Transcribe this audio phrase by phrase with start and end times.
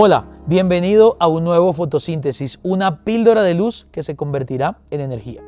[0.00, 5.42] Hola, bienvenido a un nuevo fotosíntesis, una píldora de luz que se convertirá en energía.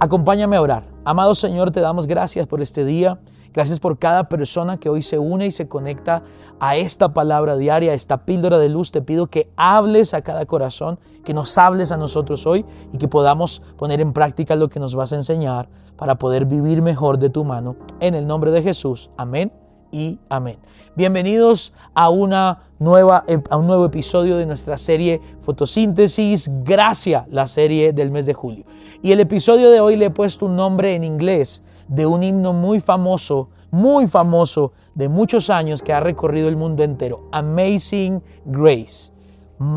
[0.00, 0.84] Acompáñame a orar.
[1.04, 3.18] Amado Señor, te damos gracias por este día.
[3.52, 6.22] Gracias por cada persona que hoy se une y se conecta
[6.60, 8.90] a esta palabra diaria, a esta píldora de luz.
[8.90, 13.06] Te pido que hables a cada corazón, que nos hables a nosotros hoy y que
[13.06, 17.28] podamos poner en práctica lo que nos vas a enseñar para poder vivir mejor de
[17.28, 17.76] tu mano.
[18.00, 19.10] En el nombre de Jesús.
[19.18, 19.52] Amén
[19.94, 20.58] y amén.
[20.96, 27.92] Bienvenidos a, una nueva, a un nuevo episodio de nuestra serie Fotosíntesis Gracia, la serie
[27.92, 28.64] del mes de julio.
[29.02, 32.52] Y el episodio de hoy le he puesto un nombre en inglés de un himno
[32.52, 39.12] muy famoso, muy famoso de muchos años que ha recorrido el mundo entero, Amazing Grace.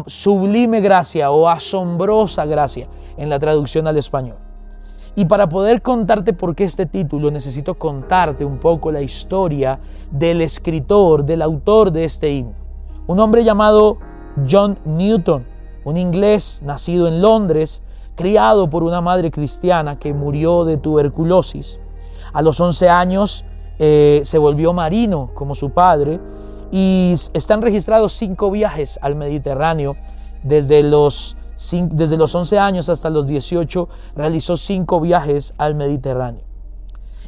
[0.08, 4.47] Sublime gracia o asombrosa gracia en la traducción al español.
[5.17, 9.80] Y para poder contarte por qué este título, necesito contarte un poco la historia
[10.11, 12.53] del escritor, del autor de este himno.
[13.08, 13.97] Un hombre llamado
[14.47, 15.44] John Newton,
[15.86, 17.81] un inglés nacido en Londres,
[18.14, 21.80] criado por una madre cristiana que murió de tuberculosis.
[22.31, 23.44] A los 11 años
[23.80, 26.20] eh, se volvió marino como su padre
[26.70, 29.95] y están registrados cinco viajes al Mediterráneo
[30.44, 31.36] desde los
[31.89, 36.44] desde los 11 años hasta los 18 realizó cinco viajes al Mediterráneo.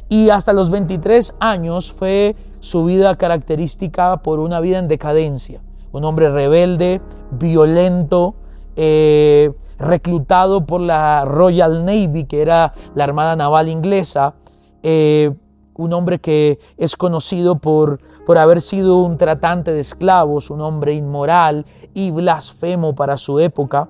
[0.08, 5.60] Y hasta los 23 años fue su vida característica por una vida en decadencia.
[5.92, 7.00] Un hombre rebelde,
[7.32, 8.34] violento,
[8.76, 14.34] eh, reclutado por la Royal Navy, que era la Armada Naval inglesa.
[14.82, 15.32] Eh,
[15.74, 20.92] un hombre que es conocido por, por haber sido un tratante de esclavos, un hombre
[20.92, 23.88] inmoral y blasfemo para su época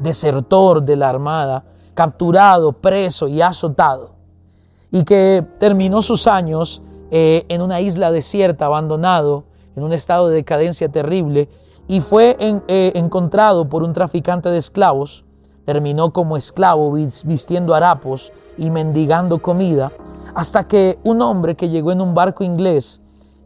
[0.00, 4.12] desertor de la armada, capturado, preso y azotado,
[4.90, 9.44] y que terminó sus años eh, en una isla desierta, abandonado,
[9.76, 11.48] en un estado de decadencia terrible,
[11.86, 15.24] y fue eh, encontrado por un traficante de esclavos,
[15.64, 19.92] terminó como esclavo vistiendo harapos y mendigando comida,
[20.34, 23.00] hasta que un hombre que llegó en un barco inglés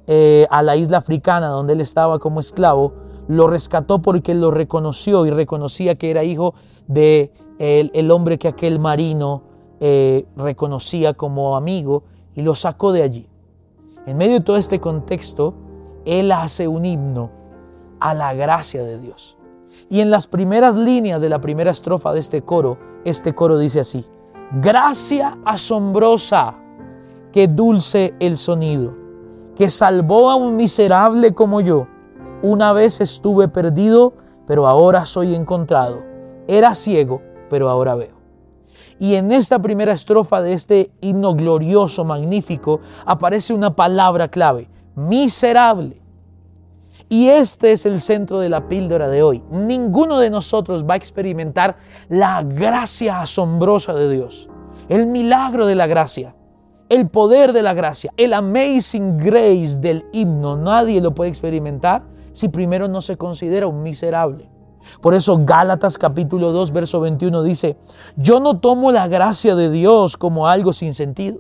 [0.06, 2.92] eh, a la isla africana donde él estaba como esclavo,
[3.28, 6.54] lo rescató porque lo reconoció y reconocía que era hijo
[6.86, 9.42] de el, hombre que aquel marino
[9.80, 12.04] eh, reconocía como amigo
[12.34, 13.28] y lo sacó de allí.
[14.06, 15.54] En medio de todo este contexto,
[16.04, 17.30] él hace un himno
[18.00, 19.36] a la gracia de Dios.
[19.88, 23.80] Y en las primeras líneas de la primera estrofa de este coro, este coro dice
[23.80, 24.04] así,
[24.60, 26.56] gracia asombrosa,
[27.32, 28.94] que dulce el sonido,
[29.56, 31.88] que salvó a un miserable como yo
[32.44, 34.12] una vez estuve perdido,
[34.46, 36.02] pero ahora soy encontrado.
[36.46, 38.12] Era ciego, pero ahora veo.
[38.98, 46.02] Y en esta primera estrofa de este himno glorioso, magnífico, aparece una palabra clave, miserable.
[47.08, 49.42] Y este es el centro de la píldora de hoy.
[49.50, 51.76] Ninguno de nosotros va a experimentar
[52.10, 54.50] la gracia asombrosa de Dios,
[54.90, 56.36] el milagro de la gracia,
[56.90, 60.58] el poder de la gracia, el amazing grace del himno.
[60.58, 64.50] Nadie lo puede experimentar si primero no se considera un miserable.
[65.00, 67.78] Por eso Gálatas capítulo 2 verso 21 dice,
[68.16, 71.38] yo no tomo la gracia de Dios como algo sin sentido.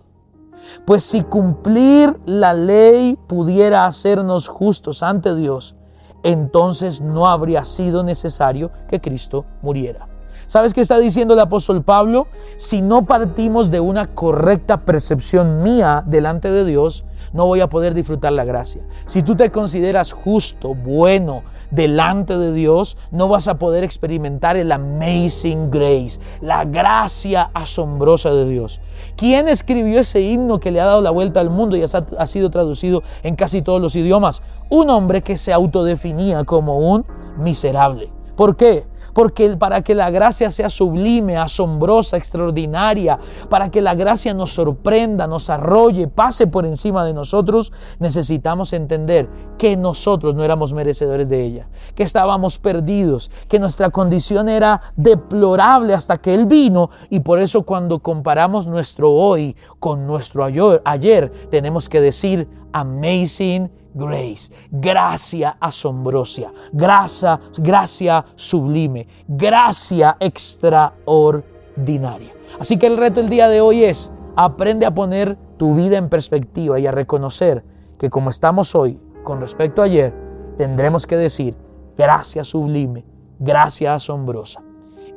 [0.86, 5.74] Pues si cumplir la ley pudiera hacernos justos ante Dios,
[6.22, 10.13] entonces no habría sido necesario que Cristo muriera.
[10.46, 12.28] ¿Sabes qué está diciendo el apóstol Pablo?
[12.56, 17.94] Si no partimos de una correcta percepción mía delante de Dios, no voy a poder
[17.94, 18.82] disfrutar la gracia.
[19.06, 24.70] Si tú te consideras justo, bueno, delante de Dios, no vas a poder experimentar el
[24.70, 28.80] amazing grace, la gracia asombrosa de Dios.
[29.16, 32.50] ¿Quién escribió ese himno que le ha dado la vuelta al mundo y ha sido
[32.50, 34.40] traducido en casi todos los idiomas?
[34.70, 37.04] Un hombre que se autodefinía como un
[37.36, 38.13] miserable.
[38.36, 38.86] ¿Por qué?
[39.12, 45.28] Porque para que la gracia sea sublime, asombrosa, extraordinaria, para que la gracia nos sorprenda,
[45.28, 51.44] nos arrolle, pase por encima de nosotros, necesitamos entender que nosotros no éramos merecedores de
[51.44, 57.38] ella, que estábamos perdidos, que nuestra condición era deplorable hasta que Él vino y por
[57.38, 65.56] eso cuando comparamos nuestro hoy con nuestro ayer, ayer tenemos que decir amazing grace, gracia
[65.60, 72.34] asombrosa, gracia, gracia sublime, gracia extraordinaria.
[72.58, 76.08] Así que el reto el día de hoy es, aprende a poner tu vida en
[76.08, 77.64] perspectiva y a reconocer
[77.98, 80.12] que como estamos hoy con respecto a ayer,
[80.58, 81.56] tendremos que decir
[81.96, 83.04] gracia sublime,
[83.38, 84.62] gracia asombrosa.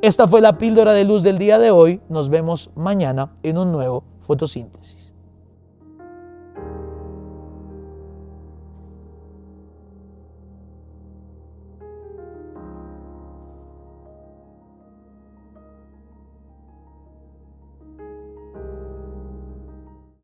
[0.00, 2.00] Esta fue la píldora de luz del día de hoy.
[2.08, 5.07] Nos vemos mañana en un nuevo fotosíntesis.